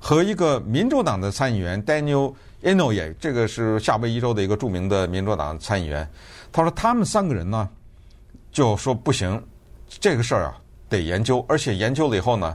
[0.00, 6.08] 和一个民主党的参议员 Daniel Inouye，这个是夏威夷州的一个著名的民主党参议员。
[6.52, 7.68] 他说他们三个人呢，
[8.50, 9.42] 就说不行，
[9.88, 10.58] 这个事儿啊。
[10.88, 12.54] 得研究，而且研究了以后呢，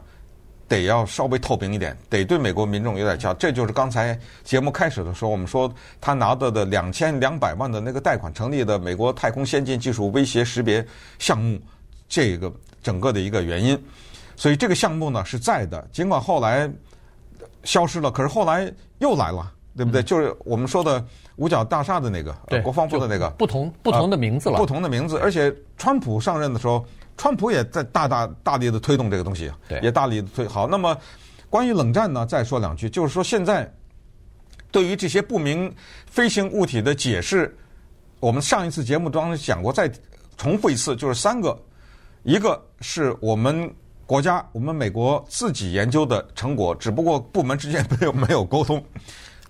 [0.67, 3.33] 得要稍微透明一点，得对美国民众有点交。
[3.35, 10.85] 这就是刚才节目开始的时候我们说他拿到的两千两百万的那个贷款成立的美国太空先进技术威胁识别
[11.19, 11.59] 项目，
[12.09, 12.51] 这个
[12.83, 13.81] 整个的一个原因。
[14.35, 16.69] 所以这个项目呢是在的，尽管后来
[17.63, 20.01] 消失了，可是后来又来了，对不对？
[20.01, 21.03] 嗯、就是我们说的
[21.37, 26.85] 五角大厦的那个，对，国防部的那个，不同不同的名字了，呃、不同的名字，而且川普上任的时候。
[27.17, 30.47] 川普也在大大大力的推动这个东西，对，也大力的推。
[30.47, 30.95] 好，那么
[31.49, 33.69] 关于冷战呢，再说两句，就是说现在
[34.71, 35.73] 对于这些不明
[36.05, 37.57] 飞行物体的解释，
[38.19, 39.91] 我们上一次节目当中讲过，再
[40.37, 41.57] 重复一次，就是三个，
[42.23, 43.73] 一个是我们
[44.05, 48.83] 国家，我们美国自己研究的成果，只不过部门之间没有没有沟通，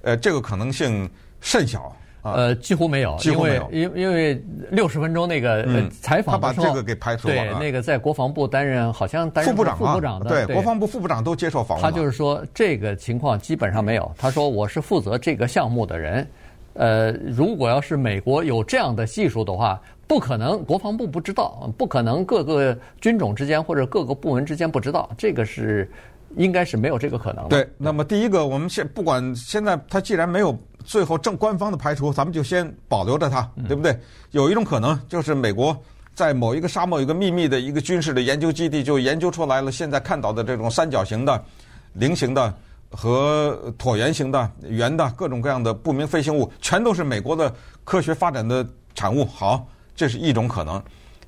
[0.03, 1.09] 呃，这个可能性
[1.41, 1.93] 甚小。
[2.33, 5.65] 呃，几乎没有，几乎没有，因为因为六十分钟那个
[6.01, 7.33] 采访他把这个给排除了。
[7.33, 11.83] 对，那个在国防部担任，好像担任副部长，副部长的，对，国防部副部长都接受访问。
[11.83, 14.11] 他就是说，这个情况基本上没有。
[14.17, 16.27] 他说，我是负责这个项目的人。
[16.73, 25.09] 呃，如果要是美国有这样的技术的话，不可能国防部不知道，不可能各个军种之间或者各个部门之间不知道。
[25.17, 25.89] 这个是
[26.37, 27.49] 应该是没有这个可能的。
[27.49, 30.57] 对，那么第一个，我们现不管现在他既然没有。
[30.85, 33.99] 最后正官方的排除，咱们就先保留着它，对不对？
[34.31, 35.77] 有一种可能就是美国
[36.15, 41.43] 在某一个沙漠有一个秘密的一个军事的研究基地，就研究出来了现在看到的这种三角形的、
[41.91, 42.53] 菱形的
[42.89, 49.25] 和椭圆形的、圆的各种各样的不明飞行物，全都是美国的科学发展的产物。
[49.25, 50.81] 好，这是一种可能。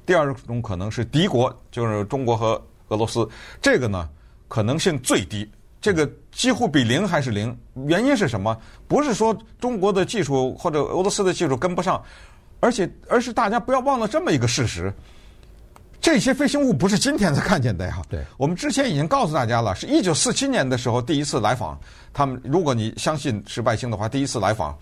[0.05, 2.53] 第二种可能是敌国，就是中国和
[2.87, 3.27] 俄罗斯，
[3.61, 4.07] 这个呢
[4.49, 5.49] 可能性最低。
[5.81, 7.57] 这个几乎比零还是零，
[7.87, 8.59] 原因是什么？
[8.85, 12.03] 不是说中国的技术或者俄罗斯的技术跟不上，
[12.59, 14.93] 而且而是大家不要忘了这么一个事实：
[16.01, 18.01] 这些飞行物不是今天才看见的呀。
[18.09, 21.79] 对，我们之前已经告诉大家了，是一九四七年的时候第一次来访。
[22.11, 24.77] 他们，如果你相信是外星的话，第一次来访，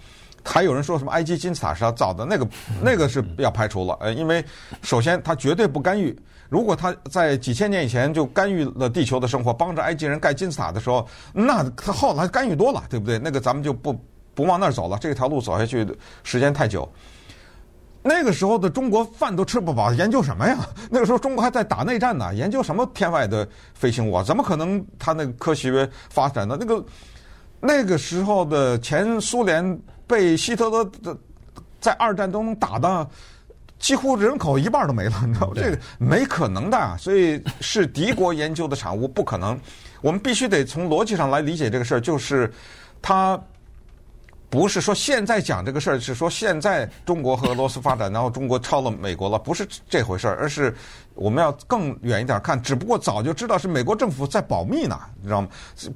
[0.48, 2.48] 还有人说什么埃及金字塔是要造的，那个
[2.82, 3.98] 那个是要排除了。
[4.00, 4.44] 呃，因为
[4.82, 6.18] 首先他绝对不干预。
[6.50, 13.20] 如果他在几千年以前就干预了地球的生活，帮着埃及人盖金字塔的时候，那他后来干预多了，对不对？
[13.20, 13.94] 那个咱们就不
[14.34, 15.86] 不往那儿走了，这条路走下去
[16.24, 16.88] 时间太久。
[18.02, 20.58] 那个时候的中国饭都吃不饱，研究什么呀？
[20.90, 24.24] 那个时候中国还在打内战呢，研究什么天外的飞行物啊？
[24.24, 26.86] 怎么可能他那个科学发展的那个
[27.60, 29.78] 那个时候的前苏联
[30.08, 31.16] 被希特勒的
[31.80, 33.08] 在二战都能打的。
[33.80, 35.54] 几乎人口一半都没了，你知道吗？
[35.56, 39.56] 这个没可能的，所以是敌国研究的产物，不可能。
[40.02, 42.52] 我们必须得从逻辑上来理解这个事儿，就是
[43.04, 43.40] 他
[44.50, 50.76] 不是说现在讲这个事儿，是说现在中国和俄罗斯发展，然后中国超了美国了，不是这回事儿，而是
[51.14, 52.60] 我们要更远一点看。
[52.60, 55.48] 只不过早就知道是美国政府在保密呢，你知道吗？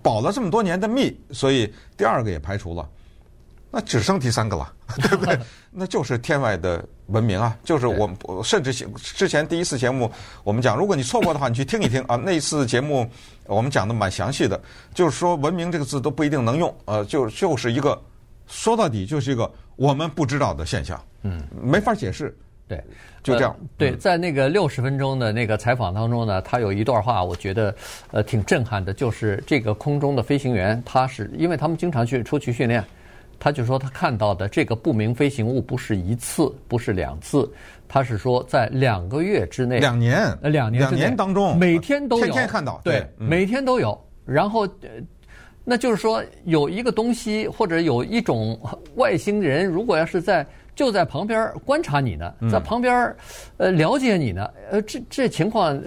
[0.03, 2.87] 保了这么多年的密，所以第二个也排除了。
[3.71, 5.39] 那只剩第三个了， 对不对？
[5.71, 7.57] 那就是天外的文明啊！
[7.63, 10.11] 就是我们甚至之前第一次节目
[10.43, 12.17] 我们讲，如果你错过的话，你去听一听啊。
[12.21, 13.09] 那一次节目
[13.45, 14.59] 我们讲的蛮详细的，
[14.93, 17.99] 就是说“文明”这个字都不一定能用，呃，就就是一个
[18.47, 22.83] 说到底就是一个我们不知道的现象，嗯，没法解释，对，
[23.23, 23.55] 就这样。
[23.57, 27.73] 呃、对，在那个六十分钟的那个采访当中呢，他有一段话，我觉得
[28.11, 32.83] 呃挺震撼的，就是这个空中的飞行员，他是因为他们经常去出去训练，
[33.41, 37.51] 他就说他看到的这个不明飞行物不是一次，不是两次，
[37.87, 44.67] 他是说在两个月之内，两年，呃，两年，两年当中每天都有，天天看到，对，嗯、每天都有，然后。
[45.63, 48.59] 那就是说，有一个东西或者有一种
[48.95, 50.43] 外星人，如果要是在
[50.75, 53.15] 就在旁边观察你呢，在旁边
[53.57, 55.79] 呃了解你呢，呃，这这情况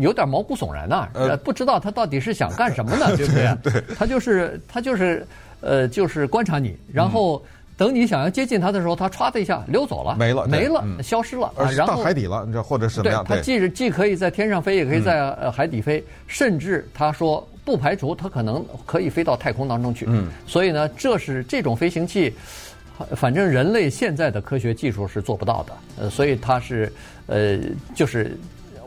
[0.00, 3.56] 有点毛骨悚然呐，呃，不知道他到底是想干什么呢， 对不对？
[3.62, 5.24] 对，他就是他就是
[5.60, 7.42] 呃就是观察你，然后
[7.76, 13.24] 等你想要接近他的时候，他歘的一下溜走了，没了，没了，消失了，然后到海底了，你知道或者是怎么样？
[13.24, 17.46] 对，他既是既可以在天上飞，也可以在呃海底飞，甚至他说。
[17.64, 22.32] 不排除它可能可以飞到太空当中去，嗯，所以呢，这是这种飞行器，
[23.14, 26.90] 反正人类现在的科学技术是做不到的，呃，所以它是
[27.26, 27.58] 呃，
[27.94, 28.34] 就是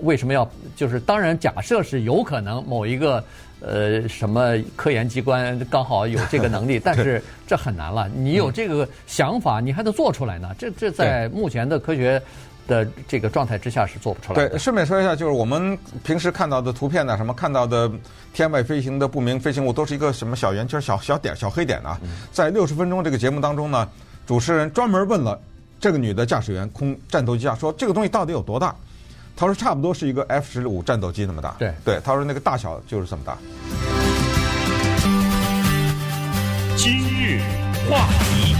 [0.01, 3.23] 为什么要就是当然假设是有可能某一个
[3.61, 12.21] 呃什么科研机关刚好有这个能力， 但是这很难了，你有这个想法，你还得做出来呢，这这在目前的科学。
[12.67, 14.49] 的这个状态之下是做不出来的。
[14.49, 17.91] 对，顺便说一下，就是我们平时看到的图片呢，什么看到的
[18.33, 21.99] 天外飞行的不明飞行物，都是一个什么小圆圈、小小点、小黑点啊。
[22.31, 23.89] 在六十分钟这个节目当中呢，
[24.27, 25.37] 主持人专门问了
[25.81, 28.73] 这个女的驾驶员，空战斗机啊，说这个东西到底有多大？
[29.35, 31.55] 他说差不多是一个 F 十五战斗机那么大。
[31.57, 33.37] 对对，他说那个大小就是这么大。
[36.75, 37.41] 今日
[37.89, 38.55] 话题。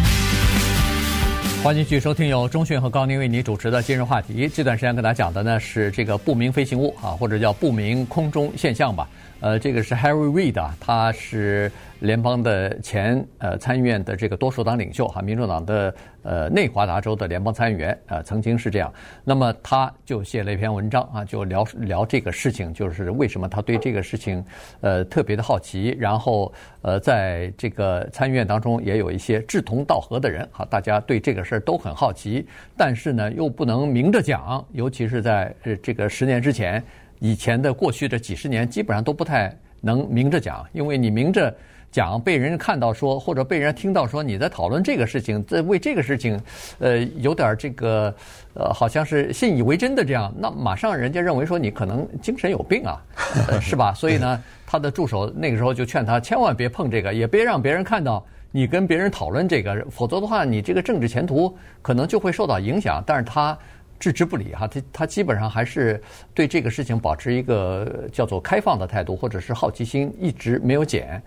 [1.64, 4.50] 欢迎继续收听由中讯和高宁为你主持的今日话题。
[4.52, 9.08] 这段时间跟大家讲的呢是这个不明飞行物啊，或者叫不明空中现象吧。
[9.42, 11.72] 呃，这个是 Harry Reid 啊，他是
[12.02, 18.92] 联邦的前呃参议院的这个多数党领袖哈，民主党的呃内华达州的联邦参议员呃，曾经是这样。
[19.24, 24.44] 那么他就写了一篇文章啊，就聊聊这个事情，就是为什么他对这个事情
[24.82, 25.96] 呃特别的好奇。
[26.00, 36.84] 然后呃，在这个参议院当中也有一些志同道合的人哈，大家对这个事儿都很好奇，但是呢又不能明着讲，尤其是在这个十年之前。
[37.24, 41.56] 以前的过去这几十年，基本上都不太能明着讲，因为你明着
[41.92, 46.42] 讲，被人看到说，或者被人听到说你在讨论这个事情，在为这个事情，
[46.80, 48.14] 呃，有点这个，
[48.54, 53.02] 呃，好像是信以为真的这样，那马上人家认为说你可能精神有病啊，
[53.60, 53.94] 是吧？
[53.94, 63.04] 所以呢，他的助手那个时候就劝他千万别碰这个，也别让别人看到你跟别人讨论这个，否则的话，你这个政治前途可能就会受到影响。
[63.06, 63.58] 但是他。
[64.00, 66.02] 置之不理哈，他他基本上还是
[66.34, 71.22] 对这个事情保持一个叫做开放的态度，或者是好奇心一直没有减。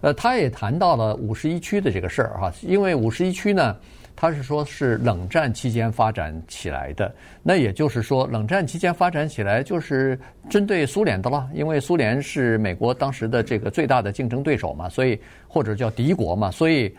[0.00, 3.76] 呃，他也谈到了五十一区的这个事儿哈，因为五十一区呢，
[4.16, 16.94] 他是说是冷战期间发展起来的，那也就是说冷战期间发展起来就是针对苏联的了，因为苏联是美国当时的这个最大的竞争对手嘛，所以或者叫敌国嘛，所以。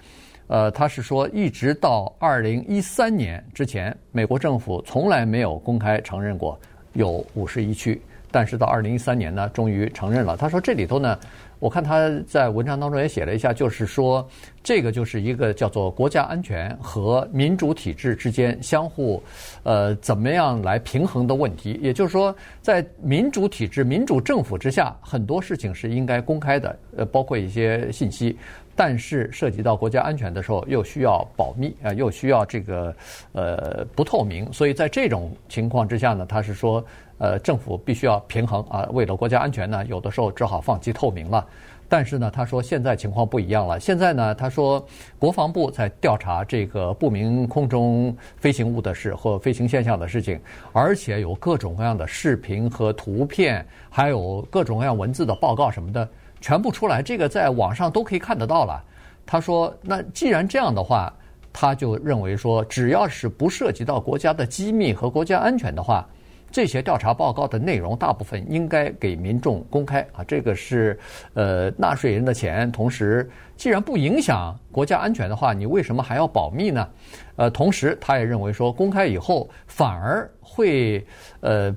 [0.47, 6.59] 呃，他是说，一直到二零一三年之前，美国政府从来没有公开承认过
[6.91, 10.35] 有五十一区，但是到二零一三年呢，终于承认了。
[10.35, 11.17] 他说这里头呢，
[11.61, 14.27] 我看他在文章当中也写了一下，就是说
[14.63, 19.21] 这个就是一个叫做国家安全和民主体制之间相互
[19.61, 21.79] 呃怎么样来平衡的问题。
[21.79, 28.35] 也就是说，在民主体制、民主政府之下，很多事情是应该公开的，呃，包括一些信息。
[28.73, 32.95] 但是涉及到国家安全的时候，又需要保密啊，又需要这个
[33.33, 36.83] 呃不透明，所以在这种情况之下呢，他是说
[37.21, 41.45] 呃政府必须要平衡啊，为了国家安全呢，有的时候只好放弃透明了。
[41.87, 44.83] 但是呢，他说现在情况不一样了，现在呢，他说
[45.19, 50.39] 国防部在调查这个不明空中飞行物的事或飞行现象的事情，
[50.73, 56.07] 而且有各种各样的视频和图片，还有各种各样文字的报告什么的。
[56.39, 58.81] 全部出来，这个在网上都可以看得到了。
[59.27, 61.13] 他说：“那既然这样的话，
[61.53, 66.07] 他就认为说，只要是不涉及到国家的机密和国家安全的话，
[66.51, 70.23] 这些调查报告的内容大部分应该给民众公开啊。
[70.27, 70.99] 这个是
[71.33, 76.87] 呃纳税人的钱，同时既然不影响国家安全的话，你为什么还要保密呢？
[77.35, 81.05] 呃，同时他也认为说，公开以后反而会
[81.39, 81.75] 呃。”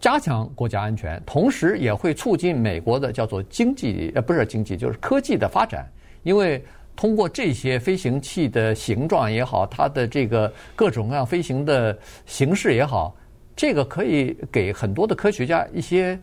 [0.00, 5.90] 加强国家安全，同时也会促进美国的叫做经济，呃，不是经济，就是科技的发展。
[6.24, 6.62] 因为
[6.94, 13.16] 通过这些飞行器的形状也好，它的这个各种各样飞行的形式也好，
[13.56, 16.18] 这个可以给很多的科学家一些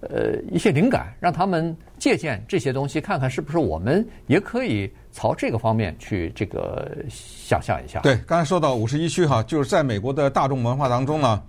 [0.00, 8.00] 呃一些灵感，让他们借鉴这些东西，看看是不是我们也可以朝这个方面去这个想象一下。
[8.00, 11.42] 对，刚才说到五十一区哈，就是在美国的大众文化当中呢，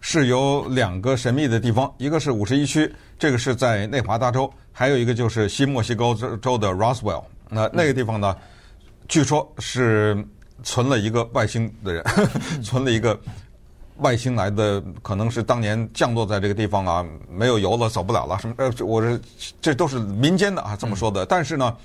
[0.00, 7.24] 是有两个神秘的地方，一个是五十一区，这个是在内华达州，还有一个就是新墨西哥州的 Roswell。
[7.48, 8.36] 那那个地方呢，
[9.08, 10.22] 据说是
[10.62, 12.04] 存了一个外星的人，
[12.62, 13.18] 存了一个。
[13.98, 18.54] 外星来的可能是当年降落在这个地方啊，没有油了，走不了了，什么？
[18.56, 19.20] 呃，我是
[19.60, 21.24] 这都是民间的啊，这么说的。
[21.26, 21.76] 但是呢，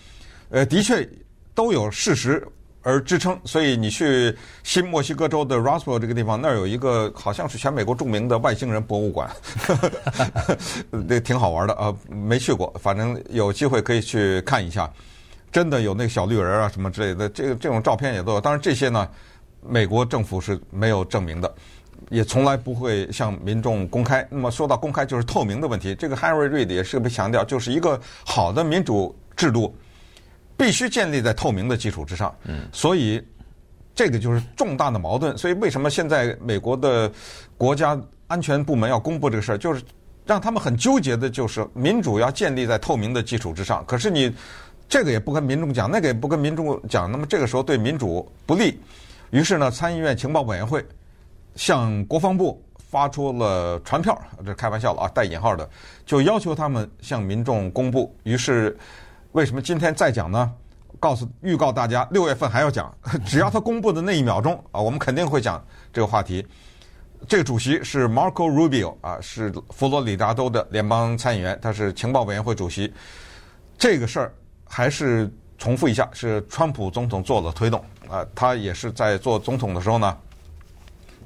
[0.50, 1.08] 呃，的确
[1.54, 2.48] 都有事实
[2.82, 3.38] 而支撑。
[3.44, 9.30] 所以你去新墨西哥州的 Roswell 这个地方，那儿有一个好像是全美国著名的外星人博物馆，
[10.90, 11.94] 那挺好玩的啊。
[12.10, 14.90] 没去过，反正有机会可以去看一下。
[15.50, 18.42] 真的有那个小绿人啊什么之类的，这个这种照片也都有。
[18.42, 19.08] 当然这些呢，
[19.66, 21.54] 美国政府是没有证明的。
[22.10, 24.26] 也从来不会向民众公开。
[24.30, 25.94] 那么说到公开，就是透明的问题。
[25.96, 29.76] 这个 Harry Reid 也是被强调，就是一个好的民主制度
[30.56, 32.34] 必须建立在透明的基础之上。
[32.46, 33.22] 嗯，所以
[33.94, 35.38] 这个就是重大的矛盾。
[35.38, 37.12] 所以为什么现在美国的
[37.58, 39.82] 国家安全部门要公布这个事儿，就是
[40.26, 43.84] 让他们很纠结的，就是民主要建立在透明的基础之上。
[43.86, 44.34] 可是你
[44.88, 48.80] 这个也不跟民众讲，那个也不跟民众讲，那么这个时候对民主不利。
[49.32, 50.86] 于是呢，参议院情报委员会。
[51.58, 55.70] 向国防部发出了传票，这开玩笑了啊，带引号的，
[56.06, 58.16] 就要求他们向民众公布。
[58.24, 58.78] 于是，
[59.34, 60.54] 为什么今天再讲呢？
[61.00, 62.96] 告诉预告大家，六月份还要讲，
[63.26, 66.46] 只要他公布的那一秒钟啊，我们肯定会讲这个话题。
[67.28, 72.94] 这个主席是 Marco Rubio 啊，是佛罗里达州的联邦参议员，他是情报委员会主席。
[73.78, 74.34] 这个事儿
[74.66, 80.18] 还是重复一下，是川普总统做了推动啊，他也是在做总统的时候呢。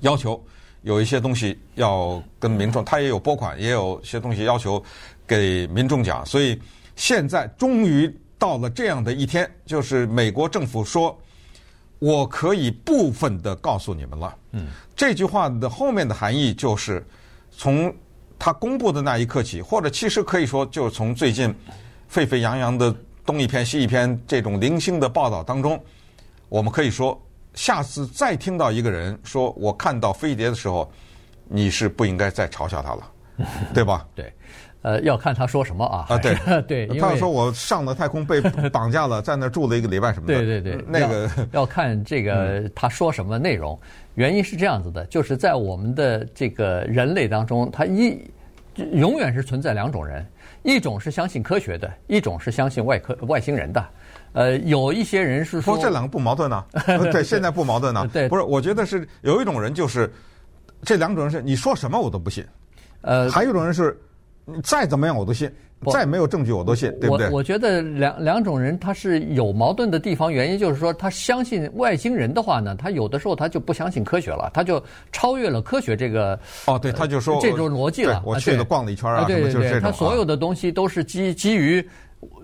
[0.01, 0.39] 要求
[0.83, 4.83] 有一些东西要跟民众，他也有拨款，也有些东西要求
[5.25, 6.25] 给民众讲。
[6.25, 6.59] 所以
[6.95, 11.17] 现在终于到了这样的一天，就是美国政府说，
[11.99, 14.35] 我可以部分的告诉你们了。
[14.53, 17.05] 嗯，这句话的后面的含义就是，
[17.51, 17.93] 从
[18.39, 21.53] 他公布的那一刻起，或者其实可以说，就从最近
[22.07, 22.93] 沸沸扬扬的
[23.23, 25.79] 东一篇西一篇这种零星的报道当中，
[26.49, 27.21] 我们可以说。
[27.53, 30.89] 下次再听到一个人说我看到飞碟的时候，
[31.47, 33.11] 你是不应该再嘲笑他了，
[33.73, 34.07] 对吧？
[34.15, 34.33] 对，
[34.83, 36.05] 呃，要看他说什么啊？
[36.09, 38.39] 啊，对 对，他要说我上了太空被
[38.69, 40.33] 绑架了，在那住了一个礼拜什么的。
[40.39, 43.77] 对对对，那个要，要看这个他说什么内容。
[44.15, 48.19] 原因是这样子的，就是在我们的这个人类当中，他一
[48.75, 50.25] 永远是存在两种人，
[50.63, 53.85] 一种是相信科学的，一种是相信外科外星人的。
[54.33, 56.65] 呃，有一些人是说，说这两个不矛盾呢、啊？
[57.11, 58.07] 对，现在不矛盾呢、啊。
[58.13, 60.11] 对，不是，我觉得是有一种人就是，
[60.83, 62.45] 这两种人是你说什么我都不信。
[63.01, 63.99] 呃，还有一种人是，
[64.63, 65.51] 再怎么样我都信，
[65.91, 67.27] 再没有证据我都信，对不对？
[67.27, 76.39] 我我觉得两两种人他是有矛盾的地方，原因就是说他相信外星人的话呢，他有的时候他就不相信科学了，他就超越了科学这个。
[76.67, 78.21] 哦，对，他就说、呃、这种逻辑了。
[78.25, 81.85] 我去了逛了一圈啊，对对对，他所有的东西都是基基于。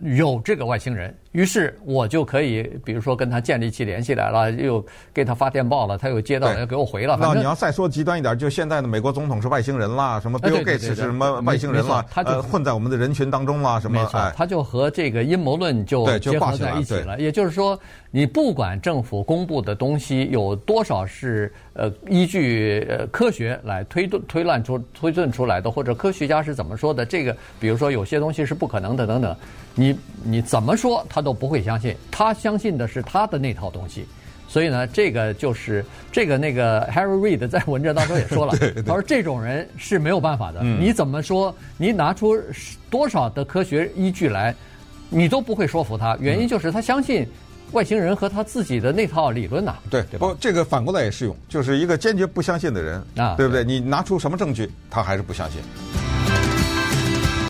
[0.01, 7.17] 有这个外星人，于是我就可以，比如说跟他建立起联系来了，又给他发电报了，他又接到，了，又给我回了。
[7.19, 14.01] 那你要再说极端一点，就现在的美国总统是外星人啦，什么 Bill Gates 是什么外星人啦，他就混在我们的人群当中啦，什么？
[14.01, 17.19] 没错，他就和这个阴谋论就结合在一起了。
[17.19, 29.35] 也就是说，你不管政府公布的东西有多少是呃依据呃科学来推断推断出推断出来的，或者科学家是怎么说的，这个比如说有些东西是不可能的等等。
[29.75, 34.07] 你你怎么说他都不会相信，他相信的是他的那套东西，
[34.47, 38.53] 所以呢，这个就是这个那个 Harry Reid 在文章当中也说了，
[38.83, 42.41] 他说这种人是没有办法的，你怎么说，你拿出
[42.89, 44.55] 多少的科学依据来，
[45.09, 47.27] 你都不会说服他，原因就是他相信
[47.71, 49.75] 外星人和他自己的那套理论呐。
[49.89, 53.63] 对，不，这个反过来也适用，就是一个坚决不相信的人啊，对不对？
[53.63, 55.61] 你拿出什么证据，他还是不相信。